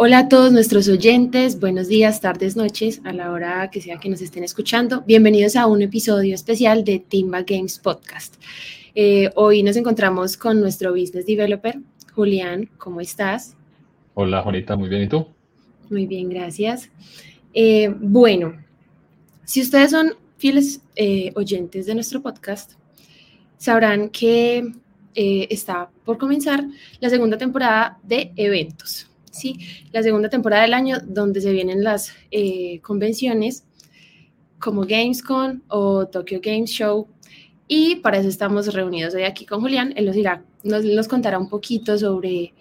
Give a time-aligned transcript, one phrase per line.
[0.00, 4.08] Hola a todos nuestros oyentes, buenos días, tardes, noches, a la hora que sea que
[4.08, 5.02] nos estén escuchando.
[5.04, 8.36] Bienvenidos a un episodio especial de Timba Games Podcast.
[8.94, 11.80] Eh, hoy nos encontramos con nuestro business developer,
[12.14, 12.70] Julián.
[12.78, 13.56] ¿Cómo estás?
[14.14, 15.02] Hola, Juanita, muy bien.
[15.02, 15.26] ¿Y tú?
[15.90, 16.88] Muy bien, gracias.
[17.52, 18.54] Eh, bueno,
[19.42, 22.74] si ustedes son fieles eh, oyentes de nuestro podcast,
[23.56, 24.62] sabrán que
[25.16, 26.64] está por comenzar
[27.00, 29.07] la segunda temporada de eventos.
[29.40, 29.58] ¿Sí?
[29.92, 33.64] La segunda temporada del año donde se vienen las eh, convenciones
[34.58, 37.08] como Gamescom o Tokyo Games Show.
[37.66, 39.92] Y para eso estamos reunidos hoy aquí con Julián.
[39.96, 42.54] Él nos, irá, nos, contará un poquito sobre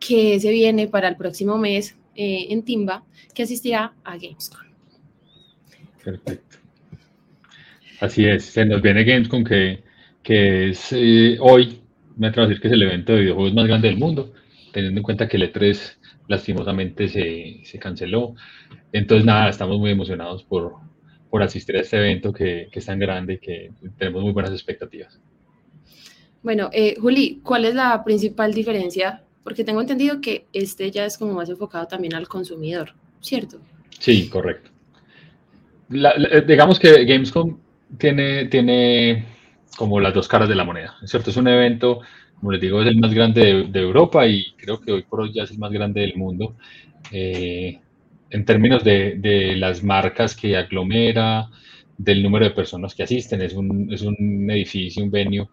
[0.00, 4.66] qué se viene para el próximo mes eh, en Timba, que asistirá a Gamescom.
[6.02, 6.58] Perfecto.
[8.00, 9.82] Así es, se nos viene Gamescom que,
[10.22, 11.80] que es eh, hoy,
[12.16, 14.32] me atrevo a decir que es el evento de videojuegos más grande del mundo,
[14.72, 15.97] teniendo en cuenta que el E3
[16.28, 18.34] lastimosamente se, se, canceló.
[18.92, 20.74] Entonces, nada, estamos muy emocionados por,
[21.30, 24.52] por asistir a este evento que, que, es tan grande y que tenemos muy buenas
[24.52, 25.18] expectativas.
[26.42, 29.24] Bueno, eh, Juli, ¿cuál es la principal diferencia?
[29.42, 33.58] Porque tengo entendido que este ya es como más enfocado también al consumidor, ¿cierto?
[33.98, 34.70] Sí, correcto.
[35.88, 37.58] digamos que Gamescom
[37.96, 39.24] tiene, tiene
[39.76, 41.30] como las dos caras de la moneda, ¿cierto?
[41.30, 42.00] Es un evento
[42.38, 45.32] como les digo, es el más grande de, Europa y creo que hoy por hoy
[45.32, 46.56] ya es el más grande del mundo.
[47.10, 47.78] Eh,
[48.30, 51.48] en términos de, de, las marcas que aglomera,
[51.96, 55.48] del número de personas que asisten, es un, es un edificio, un venue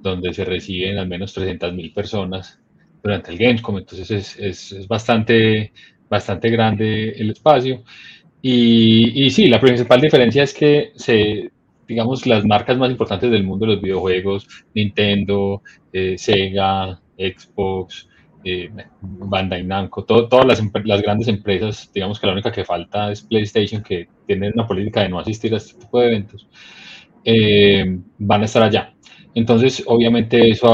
[0.00, 2.58] donde se reciben al menos 300.000 personas
[3.02, 5.72] durante el Gamescom, entonces es, es, es, bastante,
[6.08, 7.82] bastante grande el espacio.
[8.40, 11.50] Y, y sí, la principal diferencia es que se,
[11.90, 14.46] digamos, las marcas más importantes del mundo de los videojuegos,
[14.76, 15.60] Nintendo,
[15.92, 18.08] eh, Sega, Xbox,
[18.44, 18.70] eh,
[19.02, 24.08] Bandai Namco, todas las, grandes empresas, digamos que la única que falta es PlayStation, que
[24.24, 26.48] tiene una política de no asistir a este tipo de eventos,
[27.24, 28.94] eh, van a estar allá.
[29.34, 30.72] Entonces, obviamente eso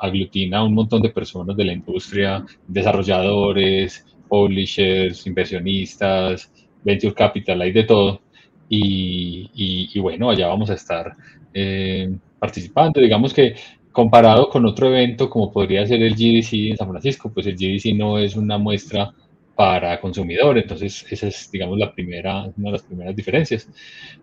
[0.00, 6.52] aglutina a un montón de personas de la industria, desarrolladores, publishers, inversionistas,
[6.84, 8.22] venture capital, hay de todo.
[8.68, 11.14] Y, bueno, allá vamos a estar
[11.52, 13.00] eh, participando.
[13.00, 13.54] Digamos que
[13.92, 17.94] comparado con otro evento como podría ser el GDC en San Francisco, pues el GDC
[17.94, 19.12] no es una muestra
[19.54, 23.68] para consumidor, entonces esa es, digamos, la primera, una de las primeras diferencias.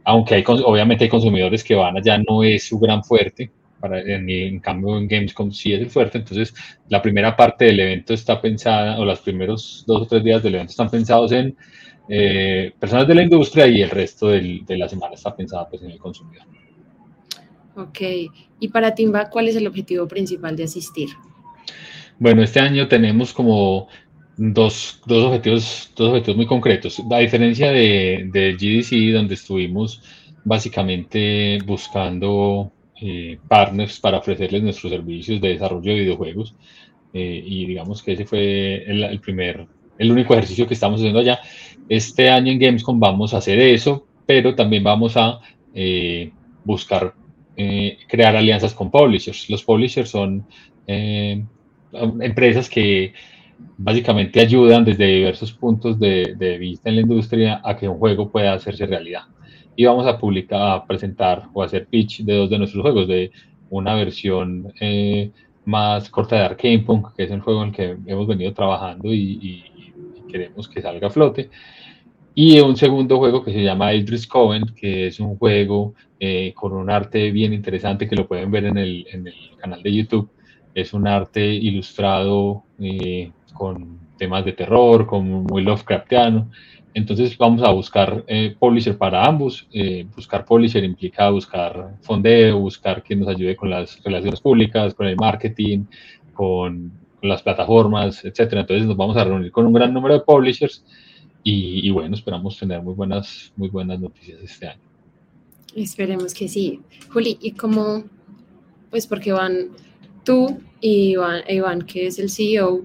[0.03, 4.29] Aunque hay, obviamente hay consumidores que van allá, no es su gran fuerte, para, en,
[4.29, 6.53] en, cambio en Gamescom sí es el fuerte, entonces
[6.89, 10.55] la primera parte del evento está pensada, o los primeros dos o tres días del
[10.55, 11.55] evento están pensados en
[12.07, 15.83] eh, personas de la industria y el resto del, de la semana está pensada pues,
[15.83, 16.45] en el consumidor.
[17.75, 17.99] Ok,
[18.59, 21.09] y para Timba, ¿cuál es el objetivo principal de asistir?
[22.17, 23.87] Bueno, este año tenemos como
[24.35, 27.01] dos, dos, objetivos, dos objetivos muy concretos.
[27.11, 30.01] A diferencia de, de GDC, donde estuvimos
[30.43, 32.71] básicamente buscando
[33.01, 36.55] eh, partners para ofrecerles nuestros servicios de desarrollo de videojuegos,
[37.13, 39.67] eh, y digamos que ese fue el, el primer
[39.99, 41.39] el único ejercicio que estamos haciendo allá.
[41.87, 45.39] Este año en Gamescom vamos a hacer eso, pero también vamos a
[45.75, 46.31] eh,
[46.63, 47.13] buscar
[47.55, 49.49] eh, crear alianzas con publishers.
[49.49, 50.45] Los publishers son
[50.87, 51.43] eh,
[52.21, 53.13] empresas que
[53.77, 58.53] básicamente ayudan desde diversos puntos de, vista en la industria a que un juego pueda
[58.53, 59.23] hacerse realidad.
[59.79, 63.31] Y vamos a publicar, a presentar o hacer pitch de dos de nuestros juegos, de
[63.69, 64.73] una versión
[65.63, 69.13] más corta de Arcane Punk, que es un juego en el que hemos venido trabajando
[69.13, 69.63] y
[70.29, 71.49] queremos que salga a flote.
[72.35, 76.73] Y un segundo juego que se llama Idris Coven, que es un juego eh, con
[76.73, 80.29] un arte bien interesante que lo pueden ver en el, en el canal de YouTube.
[80.75, 86.49] Es un arte ilustrado eh, con temas de terror, como muy Lovecraftiano.
[86.93, 89.67] Entonces vamos a buscar eh, publisher para ambos.
[90.15, 95.15] buscar publisher implica buscar fondeo, buscar quien nos ayude con las relaciones públicas, con el
[95.15, 95.85] marketing,
[96.33, 96.91] con
[97.21, 98.61] las plataformas, etcétera.
[98.61, 100.83] Entonces nos vamos a reunir con un gran número de publishers
[101.43, 104.81] y, bueno, esperamos tener muy buenas, muy buenas noticias este año.
[105.75, 106.81] Esperemos que sí.
[107.11, 108.03] Juli, ¿y cómo?
[108.89, 109.69] Pues porque van
[110.23, 111.15] tú y
[111.47, 112.83] Iván, que es el CEO,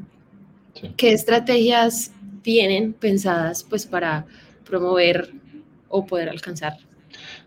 [0.97, 2.13] ¿qué estrategias
[2.45, 4.27] tienen pensadas pues para
[4.69, 5.31] promover
[5.89, 6.75] o poder alcanzar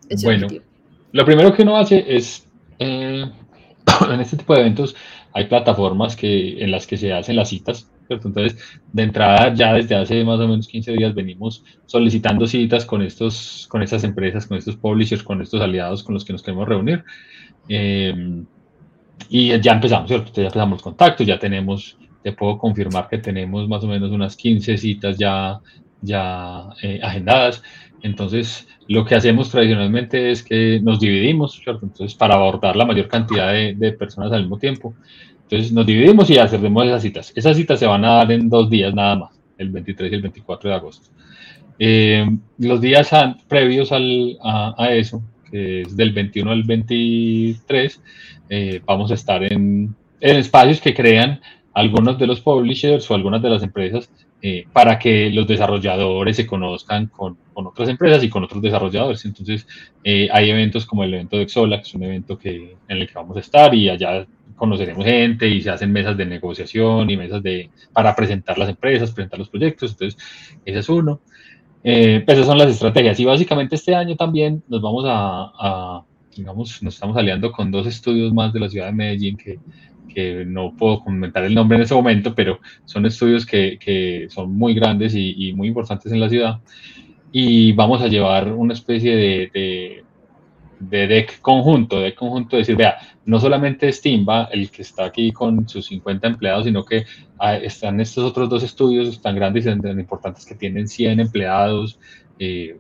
[0.09, 0.47] ese bueno,
[1.11, 2.45] Lo primero que uno hace es,
[2.79, 3.23] eh,
[4.11, 4.95] en este tipo de eventos,
[5.33, 8.57] hay plataformas que, en las que se hacen las citas, Entonces,
[8.91, 13.67] de entrada, ya desde hace más o menos 15 días venimos solicitando citas con, estos,
[13.69, 17.03] con estas empresas, con estos publishers, con estos aliados con los que nos queremos reunir.
[17.69, 18.43] Eh,
[19.29, 20.31] y ya empezamos, ¿cierto?
[20.35, 24.35] Ya empezamos los contactos, ya tenemos, te puedo confirmar que tenemos más o menos unas
[24.35, 25.61] 15 citas ya,
[26.01, 27.63] ya eh, agendadas.
[28.03, 31.85] Entonces, lo que hacemos tradicionalmente es que nos dividimos, ¿cierto?
[31.85, 34.93] Entonces, para abordar la mayor cantidad de, personas al mismo tiempo.
[35.43, 37.31] Entonces, nos dividimos y hacemos esas citas.
[37.33, 40.21] Esas citas se van a dar en dos días nada más, el 23 y el
[40.23, 41.07] 24 de agosto.
[41.79, 42.25] Eh,
[42.57, 43.09] los días
[43.47, 48.01] previos al, a, a, eso, que es del 21 al 23,
[48.49, 51.39] eh, vamos a estar en, en, espacios que crean
[51.77, 54.09] algunos de los publishers o algunas de las empresas
[54.41, 59.23] eh, para que los desarrolladores se conozcan con, con, otras empresas y con otros desarrolladores.
[59.25, 59.67] Entonces,
[60.03, 63.07] eh, hay eventos como el evento de Exola, que es un evento que, en el
[63.07, 64.25] que vamos a estar y allá
[64.55, 69.11] conoceremos gente y se hacen mesas de negociación y mesas de, para presentar las empresas,
[69.11, 69.91] presentar los proyectos.
[69.91, 70.19] Entonces,
[70.65, 71.21] ese es uno.
[71.83, 73.19] Eh, pues esas son las estrategias.
[73.19, 76.03] Y básicamente este año también nos vamos a, a,
[76.35, 79.59] digamos, nos estamos aliando con dos estudios más de la ciudad de Medellín que,
[80.07, 84.53] que no puedo comentar el nombre en ese momento, pero son estudios que, que son
[84.53, 86.59] muy grandes y, y, muy importantes en la ciudad.
[87.31, 90.03] Y vamos a llevar una especie de, de
[90.79, 95.31] de deck conjunto, de conjunto, decir, vea, no solamente Steam va el que está aquí
[95.31, 97.05] con sus 50 empleados, sino que
[97.61, 101.99] están estos otros dos estudios tan grandes y tan importantes que tienen 100 empleados
[102.39, 102.77] eh,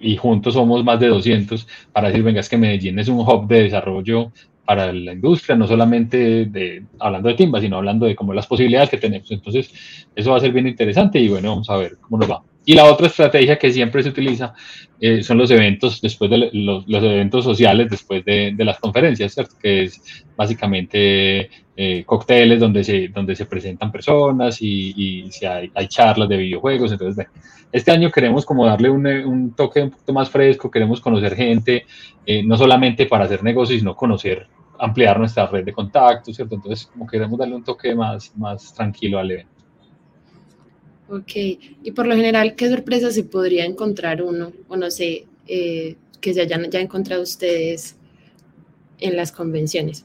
[0.00, 3.46] y juntos somos más de 200 para decir, venga, es que Medellín es un hub
[3.46, 4.32] de desarrollo
[4.66, 8.90] para la industria, no solamente de, hablando de Timba, sino hablando de como las posibilidades
[8.90, 9.30] que tenemos.
[9.30, 9.72] Entonces,
[10.14, 12.42] eso va a ser bien interesante y bueno, vamos a ver cómo nos va.
[12.68, 14.52] Y la otra estrategia que siempre se utiliza
[15.00, 19.36] eh, son los eventos después de los, eventos sociales después de, las conferencias.
[19.62, 26.28] Que es básicamente eh, cócteles donde se, donde se presentan personas y, y hay, charlas
[26.28, 26.90] de videojuegos.
[26.90, 27.28] Entonces,
[27.70, 31.86] este año queremos como darle un, un, toque un poquito más fresco, queremos conocer gente,
[32.26, 34.48] eh, no solamente para hacer negocios, sino conocer,
[34.80, 36.40] ampliar nuestra red de contactos.
[36.40, 39.55] Entonces, como queremos darle un toque más, más tranquilo al evento.
[41.08, 44.52] Ok, y por lo general, ¿qué sorpresa se podría encontrar uno?
[44.68, 47.96] O no sé, eh, que se hayan ya encontrado ustedes
[48.98, 50.04] en las convenciones.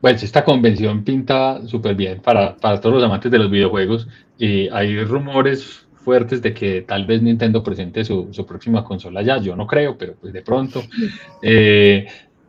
[0.00, 4.08] Pues esta convención pinta súper bien para, para, todos los amantes de los videojuegos.
[4.38, 9.38] Y hay rumores fuertes de que tal vez Nintendo presente su, su próxima consola ya.
[9.38, 10.82] Yo no creo, pero pues de pronto.
[11.42, 12.06] Eh,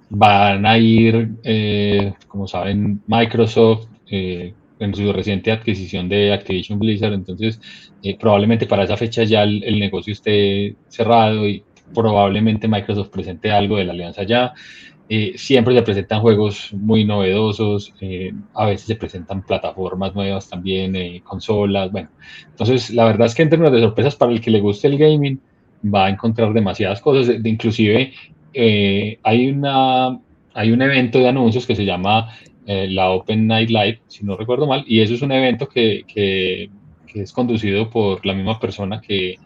[0.10, 7.14] van a ir, eh, como saben, Microsoft, eh, en su reciente adquisición de Activision Blizzard,
[7.14, 7.60] entonces
[8.02, 13.52] eh, probablemente para esa fecha ya el, el, negocio esté cerrado y probablemente Microsoft presente
[13.52, 14.54] algo de la alianza ya.
[15.12, 20.96] Eh, siempre se presentan juegos muy novedosos, eh, a veces se presentan plataformas nuevas también,
[20.96, 22.10] eh, consolas, bueno.
[22.52, 25.00] Entonces, la verdad es que en términos de sorpresas, para el que le guste el
[25.00, 25.42] gaming,
[25.84, 27.42] va a encontrar demasiadas cosas.
[27.42, 28.14] De, inclusive,
[29.24, 30.20] hay, una,
[30.54, 32.30] hay un evento de anuncios que se llama
[32.65, 36.03] eh, la Open Night Live, si no recuerdo mal, y eso es un evento que,
[36.07, 36.69] que,
[37.13, 39.39] es conducido por la misma persona que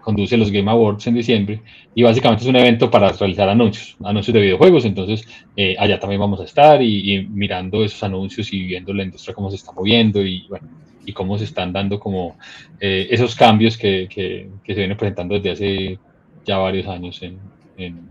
[0.00, 1.60] conduce los Game Awards en diciembre,
[1.94, 6.20] y básicamente es un evento para realizar anuncios, anuncios de videojuegos, entonces eh, allá también
[6.20, 10.24] vamos a estar y, mirando esos anuncios y viendo la industria cómo se está moviendo
[10.24, 10.68] y bueno,
[11.04, 12.36] y cómo se están dando como
[12.80, 15.98] eh, esos cambios que, que, que, se vienen presentando desde hace
[16.44, 17.38] ya varios años en,
[17.76, 18.10] en,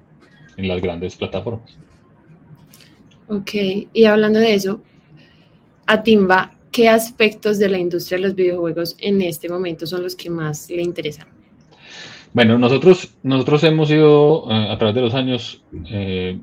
[0.58, 1.78] en las grandes plataformas.
[3.30, 3.52] Ok,
[3.94, 4.82] y hablando de eso,
[5.86, 10.16] a Timba, ¿qué aspectos de la industria de los videojuegos en este momento son los
[10.16, 11.28] que más le interesan?
[12.34, 16.40] Bueno, nosotros, nosotros hemos sido eh, a través de los años eh,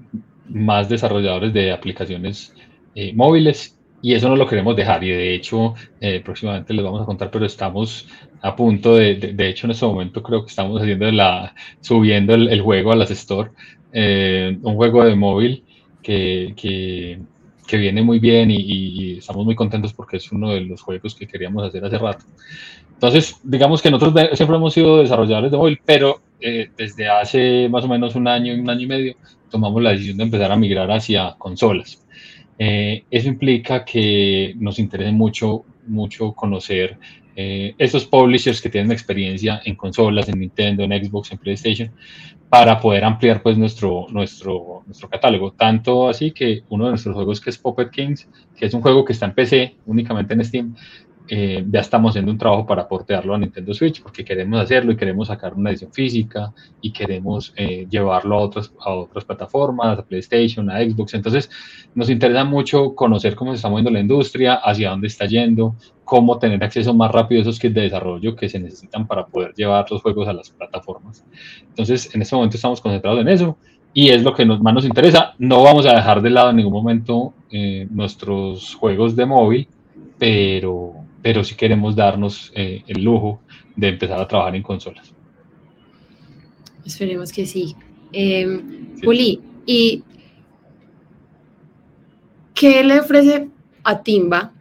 [0.48, 2.52] más desarrolladores de aplicaciones
[2.94, 5.74] eh, móviles y eso no lo queremos dejar y de hecho
[6.22, 8.06] próximamente les vamos a contar, pero estamos
[8.42, 12.34] a punto de, de, de, hecho en este momento creo que estamos haciendo la, subiendo
[12.34, 13.50] el, el juego a las store,
[13.94, 15.64] un juego de móvil
[16.04, 17.18] que, que,
[17.66, 21.14] que viene muy bien y, y, estamos muy contentos porque es uno de los juegos
[21.14, 22.24] que queríamos hacer hace rato.
[22.92, 27.84] Entonces, digamos que nosotros siempre hemos sido desarrolladores de móvil, pero eh, desde hace más
[27.84, 29.14] o menos un año, un año y medio,
[29.50, 32.00] tomamos la decisión de empezar a migrar hacia consolas.
[32.58, 36.98] Eh, eso implica que nos interese mucho, mucho conocer
[37.36, 41.90] eh, esos publishers que tienen experiencia en consolas, en Nintendo, en Xbox, en PlayStation,
[42.48, 45.52] para poder ampliar pues nuestro, nuestro, nuestro catálogo.
[45.52, 49.04] Tanto así que uno de nuestros juegos que es Puppet Kings, que es un juego
[49.04, 50.74] que está en PC, únicamente en Steam,
[51.28, 54.96] eh, ya estamos haciendo un trabajo para portearlo a Nintendo Switch porque queremos hacerlo y
[54.96, 60.04] queremos sacar una edición física y queremos eh, llevarlo a otras, a otras plataformas, a
[60.04, 61.14] PlayStation, a Xbox.
[61.14, 61.50] Entonces,
[61.94, 66.38] nos interesa mucho conocer cómo se está moviendo la industria, hacia dónde está yendo, cómo
[66.38, 69.90] tener acceso más rápido a esos kits de desarrollo que se necesitan para poder llevar
[69.90, 71.24] los juegos a las plataformas.
[71.68, 73.56] Entonces, en este momento estamos concentrados en eso
[73.94, 75.34] y es lo que nos, más nos interesa.
[75.38, 79.68] No vamos a dejar de lado en ningún momento eh, nuestros juegos de móvil
[80.18, 83.40] pero, pero sí queremos darnos eh, el lujo
[83.74, 85.14] de empezar a trabajar en consolas.
[86.84, 87.74] Esperemos que sí.
[88.12, 88.60] Eh,
[89.02, 90.02] Juli, ¿y
[92.52, 93.48] qué le ofrece
[93.84, 94.52] a Timba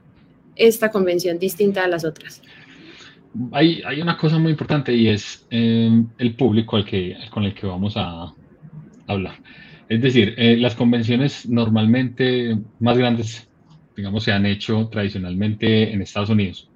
[0.55, 2.41] esta convención distinta a las otras?
[3.51, 7.53] Hay, hay una cosa muy importante y es em, el público al que, con el
[7.53, 8.34] que vamos a
[9.08, 9.36] hablar.
[9.89, 13.50] Es decir, eh, las convenciones normalmente más grandes,
[13.95, 16.69] digamos, se han hecho tradicionalmente en Estados Unidos.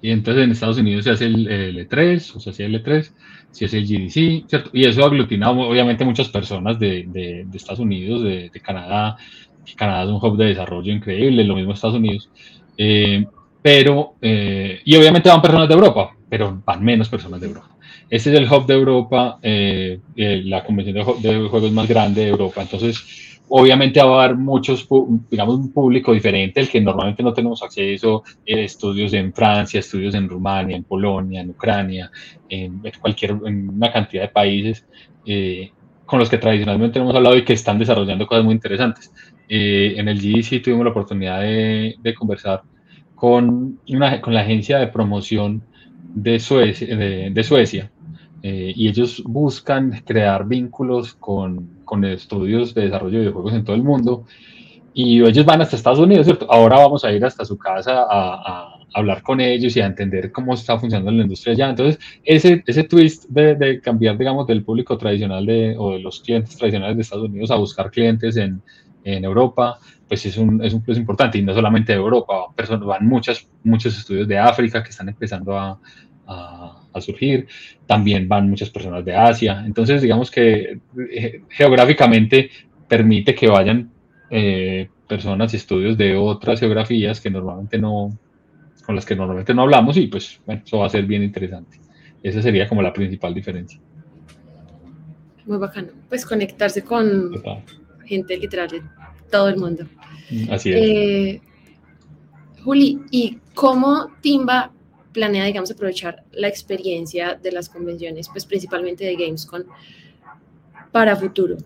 [0.00, 3.10] Y entonces en Estados Unidos se hace el, E3 o se hace el E3,
[3.50, 4.70] se hace el GDC, ¿cierto?
[4.72, 9.16] Y eso ha aglutinado obviamente muchas personas de, de, Estados Unidos, de, de, Canadá.
[9.76, 12.28] Canadá es un hub de desarrollo increíble, lo mismo Estados Unidos.
[12.76, 13.24] Eh,
[13.62, 17.70] pero, eh, y obviamente van personas de Europa, pero van menos personas de Europa.
[18.10, 22.28] Este es el hub de Europa, eh, la convención de, de, juegos más grande de
[22.28, 22.60] Europa.
[22.60, 24.88] Entonces, Obviamente va a haber muchos,
[25.30, 30.14] digamos, un público diferente, el que normalmente no tenemos acceso, eh, estudios en Francia, estudios
[30.14, 32.10] en Rumania, en Polonia, en Ucrania,
[32.48, 34.86] en cualquier, en una cantidad de países
[35.26, 35.70] eh,
[36.06, 39.12] con los que tradicionalmente hemos hablado y que están desarrollando cosas muy interesantes.
[39.48, 42.62] Eh, en el GDC tuvimos la oportunidad de, conversar
[43.14, 45.62] con, una, con la agencia de promoción
[46.14, 47.90] de Suecia, de Suecia
[48.46, 53.76] eh, y ellos buscan crear vínculos con, con, estudios de desarrollo de videojuegos en todo
[53.76, 54.24] el mundo.
[54.92, 56.46] Y ellos van hasta Estados Unidos, ¿cierto?
[56.50, 60.32] Ahora vamos a ir hasta su casa a, a hablar con ellos y a entender
[60.32, 61.70] cómo está funcionando la industria allá.
[61.70, 66.20] Entonces, ese, ese twist de, de, cambiar, digamos, del público tradicional de, o de los
[66.20, 68.62] clientes tradicionales de Estados Unidos a buscar clientes en,
[69.02, 71.38] en Europa, pues es un, es un plus importante.
[71.38, 75.58] Y no solamente de Europa, van, van muchas, muchos estudios de África que están empezando
[75.58, 75.78] a,
[76.26, 77.46] a, surgir.
[77.86, 79.62] También van muchas personas de Asia.
[79.66, 80.78] Entonces, digamos que
[81.10, 82.50] eh, geográficamente
[82.88, 83.90] permite que vayan
[84.30, 88.16] eh, personas y estudios de otras geografías que normalmente no,
[88.86, 91.80] con las que normalmente no hablamos y pues bueno, eso va a ser bien interesante.
[92.22, 93.78] Esa sería como la principal diferencia.
[95.46, 95.88] Muy bacano.
[96.08, 97.32] Pues conectarse con
[98.06, 98.82] gente literal de
[99.30, 99.84] todo el mundo.
[100.50, 100.76] Así es.
[100.76, 101.40] Eh,
[102.62, 104.72] Juli, ¿y cómo Timba
[105.14, 109.62] planea, digamos, aprovechar la experiencia de las convenciones, pues principalmente de Gamescom,
[110.92, 111.56] para futuro?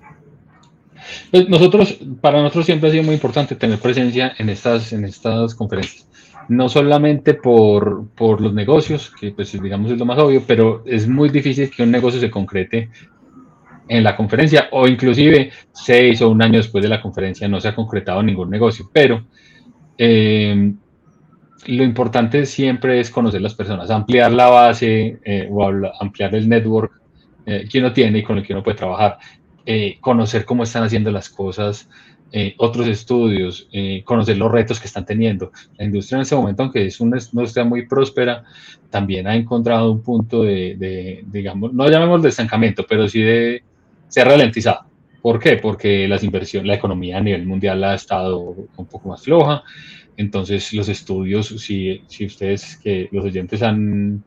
[1.31, 5.55] Pues nosotros, para nosotros siempre ha sido muy importante tener presencia en estas, en estas
[5.55, 6.07] conferencias.
[6.49, 11.09] No solamente por, por los negocios, que pues digamos es lo más obvio, pero es
[11.09, 12.91] muy difícil que un negocio se concrete
[13.89, 17.69] en la conferencia o inclusive seis o un año después de la conferencia no se
[17.69, 18.89] ha concretado ningún negocio.
[18.93, 19.27] Pero
[19.97, 20.73] eh,
[21.67, 25.65] lo importante siempre es conocer las personas, ampliar la base eh, o
[26.01, 26.93] ampliar el network
[27.47, 29.19] eh, que uno tiene y con el que uno puede trabajar,
[29.67, 31.89] eh, conocer cómo están haciendo las cosas
[32.59, 33.71] otros estudios,
[34.05, 35.51] conocer los retos que están teniendo.
[35.79, 38.45] La industria en este momento, aunque es una industria muy próspera,
[38.91, 43.63] también ha encontrado un punto de, digamos, no llamemos de estancamiento, pero sí de
[44.09, 44.81] ser ralentizado.
[45.23, 45.57] ¿Por qué?
[45.57, 48.39] Porque las inversiones, la economía a nivel mundial ha estado
[48.77, 49.63] un poco más floja.
[50.19, 54.25] Entonces, los estudios, si, si ustedes, que los oyentes han,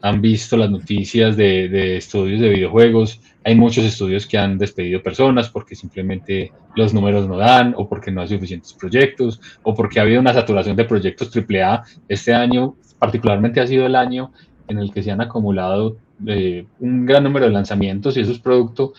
[0.00, 5.02] han visto las noticias de, de, estudios de videojuegos, hay muchos estudios que han despedido
[5.02, 9.98] personas porque simplemente los números no dan o porque no hay suficientes proyectos o porque
[9.98, 11.82] ha habido una saturación de proyectos AAA.
[12.08, 14.30] Este año particularmente ha sido el año
[14.68, 15.96] en el que se han acumulado
[16.28, 18.92] eh, un gran número de lanzamientos y eso es producto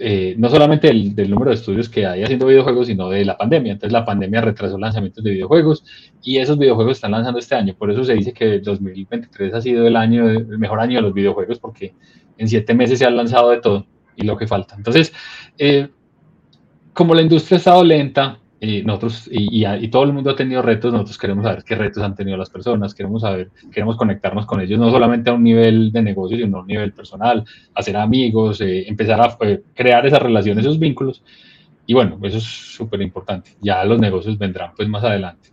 [0.00, 3.72] eh, no solamente del, número de estudios que hay haciendo videojuegos, sino de la pandemia.
[3.72, 5.84] Entonces la pandemia retrasó lanzamientos de videojuegos
[6.22, 7.74] y esos videojuegos están lanzando este año.
[7.74, 11.14] Por eso se dice que 2023 ha sido el año, el mejor año de los
[11.14, 11.94] videojuegos, porque
[12.36, 13.86] en siete meses se ha lanzado de todo
[14.16, 14.76] y lo que falta.
[14.76, 15.12] Entonces,
[15.58, 15.88] eh,
[16.92, 20.62] como la industria ha estado lenta, y nosotros y, y, todo el mundo ha tenido
[20.62, 24.60] retos, nosotros queremos saber qué retos han tenido las personas, queremos saber, queremos conectarnos con
[24.60, 28.60] ellos, no solamente a un nivel de negocio, sino a un nivel personal, hacer amigos,
[28.60, 31.22] eh, empezar a eh, crear esas relaciones, esos vínculos.
[31.86, 33.52] Y bueno, eso es súper importante.
[33.60, 35.50] Ya los negocios vendrán pues más adelante.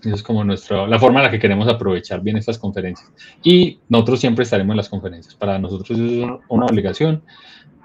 [0.00, 3.12] Esa es como nuestra, la forma en la que queremos aprovechar bien estas conferencias.
[3.42, 5.34] Y nosotros siempre estaremos en las conferencias.
[5.34, 7.22] Para nosotros es una obligación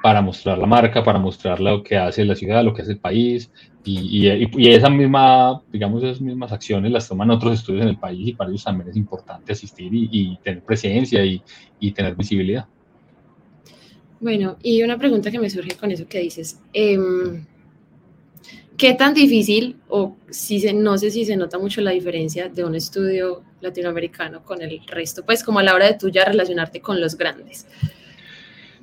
[0.01, 2.99] para mostrar la marca, para mostrar lo que hace la ciudad, lo que hace el
[2.99, 3.49] país,
[3.87, 8.29] y, y, esa misma, digamos, esas mismas acciones las toman otros estudios en el país
[8.29, 12.65] y para ellos también es importante asistir y, tener presencia y, tener visibilidad.
[14.19, 17.45] Bueno, y una pregunta que me surge con eso que dices, em,
[18.75, 22.63] ¿qué tan difícil o si se, no sé si se nota mucho la diferencia de
[22.63, 26.81] un estudio latinoamericano con el resto, pues como a la hora de tú ya relacionarte
[26.81, 27.67] con los grandes?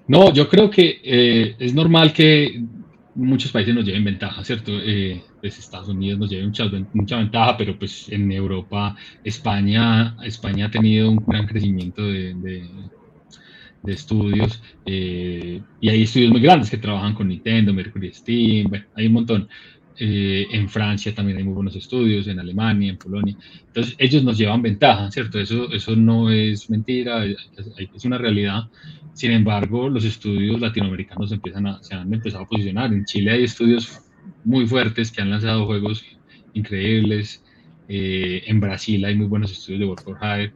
[0.08, 2.62] No, yo creo que eh, es normal que
[3.14, 4.72] muchos países nos lleven ventaja, ¿cierto?
[4.72, 10.66] Eh, pues Estados Unidos nos lleva mucha, mucha, ventaja, pero pues en Europa, España, España
[10.66, 16.76] ha tenido un gran crecimiento de, de, estudios eh, y hay estudios muy grandes que
[16.76, 19.48] trabajan con Nintendo, Mercury Steam, bueno, hay un montón.
[19.98, 23.36] Eh, en Francia también hay muy buenos estudios, en Alemania, en Polonia.
[23.66, 25.38] Entonces, ellos nos llevan ventaja, ¿cierto?
[25.38, 28.68] Eso, eso no es mentira, es una realidad.
[29.12, 32.92] Sin embargo, los estudios latinoamericanos empiezan a, se han empezado a posicionar.
[32.92, 34.00] En Chile hay estudios
[34.44, 36.04] muy fuertes que han lanzado juegos
[36.54, 37.44] increíbles.
[37.88, 40.52] Eh, en Brasil hay muy buenos estudios de Work for Hire.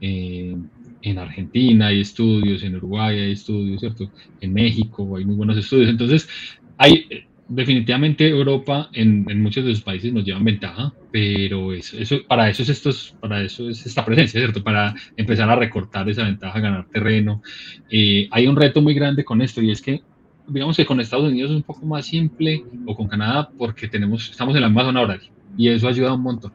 [0.00, 0.56] Eh,
[1.02, 4.10] en Argentina hay estudios, en Uruguay hay estudios, ¿cierto?
[4.40, 5.88] En México hay muy buenos estudios.
[5.88, 6.28] Entonces,
[6.76, 7.06] hay,
[7.48, 12.68] definitivamente Europa en, muchos de sus países nos llevan ventaja, pero eso, para, eso es
[12.70, 14.62] estos, para eso es esta presencia, ¿cierto?
[14.62, 17.42] Para empezar a recortar esa ventaja, ganar terreno.
[17.90, 20.02] Eh, hay un reto muy grande con esto y es que,
[20.48, 24.30] digamos que con Estados Unidos es un poco más simple o con Canadá porque tenemos,
[24.30, 26.52] estamos en la misma zona horaria y eso ayuda un montón.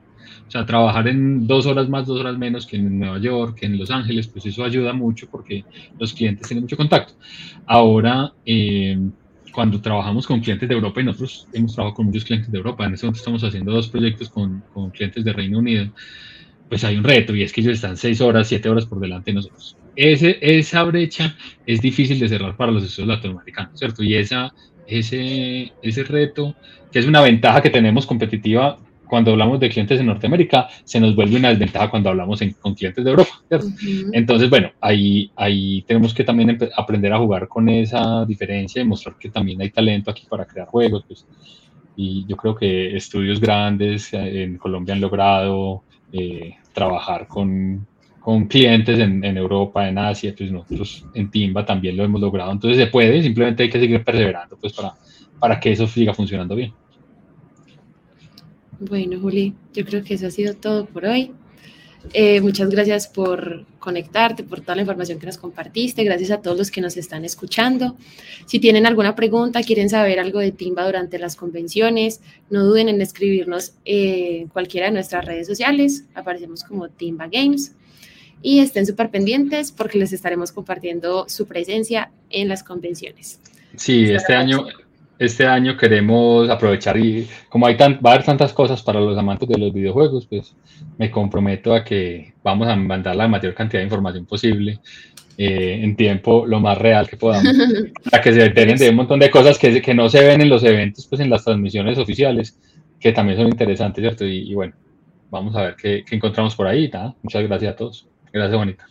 [0.48, 3.68] O sea, trabajar en dos horas más, dos horas menos que en Nueva York, que
[3.68, 5.64] en Los Ángeles, pues eso ayuda mucho porque
[5.98, 7.14] los clientes tienen mucho contacto.
[7.66, 9.00] Ahora, eh,
[9.52, 12.86] cuando trabajamos con clientes de Europa y nosotros hemos trabajado con muchos clientes de Europa,
[12.86, 15.92] en este momento estamos haciendo dos proyectos con, con clientes de Reino Unido,
[16.70, 19.32] pues hay un reto y es que ellos están seis horas, siete horas por delante
[19.32, 19.76] de nosotros.
[19.96, 24.04] Ese, esa brecha es difícil de cerrar para los estudios latinoamericanos, ¿cierto?
[24.04, 24.54] Y esa,
[24.88, 26.56] ese, ese reto,
[26.92, 28.78] que es una ventaja que tenemos competitiva
[29.12, 33.04] cuando hablamos de clientes en Norteamérica, se nos vuelve una desventaja cuando hablamos con clientes
[33.04, 33.44] de Europa.
[34.14, 39.18] Entonces, bueno, ahí, ahí tenemos que también aprender a jugar con esa diferencia y mostrar
[39.20, 41.04] que también hay talento aquí para crear juegos.
[41.06, 41.28] Pues,
[41.98, 47.86] y yo creo que estudios grandes eh, en Colombia han logrado eh, trabajar con,
[48.22, 52.54] con clientes en, en, Europa, en Asia, pues nosotros en Timba también lo hemos logrado.
[52.54, 54.94] Entonces se puede, simplemente hay que seguir perseverando pues para,
[55.38, 56.72] para que eso siga funcionando bien.
[58.84, 61.32] Bueno, Juli, yo creo que eso ha sido todo por hoy.
[62.14, 66.04] Eh, muchas gracias por conectarte, por toda la información que nos compartiste.
[66.04, 67.96] Gracias a todos los que nos están escuchando.
[68.48, 73.02] Si tienen alguna pregunta, quieren saber algo de Timba durante las convenciones, no duden en
[73.02, 76.06] escribirnos en cualquiera de nuestras redes sociales.
[76.16, 77.76] Aparecemos como Timba Games.
[78.42, 83.40] Y estén súper pendientes porque les estaremos compartiendo su presencia en las convenciones.
[83.76, 84.66] Sí, este año,
[85.22, 89.16] este año queremos aprovechar y como hay tan, va a haber tantas cosas para los
[89.16, 90.56] amantes de los videojuegos, pues
[90.98, 94.80] me comprometo a que vamos a mandar la mayor cantidad de información posible
[95.38, 97.54] eh, en tiempo lo más real que podamos,
[98.10, 100.50] para que se enteren de un montón de cosas que, que no se ven en
[100.50, 102.58] los eventos, pues en las transmisiones oficiales,
[103.00, 104.26] que también son interesantes, ¿cierto?
[104.26, 104.74] Y, bueno,
[105.30, 106.90] vamos a ver qué, qué encontramos por ahí.
[106.90, 107.16] ¿tá?
[107.22, 108.08] Muchas gracias a todos.
[108.34, 108.86] Gracias, Bonita.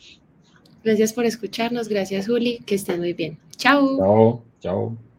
[0.85, 1.89] Gracias por escucharnos.
[1.89, 2.59] Gracias, Juli.
[2.67, 3.39] Que estén muy bien.
[3.57, 3.99] Chao.
[3.99, 4.45] Chao.
[4.61, 5.10] Chao.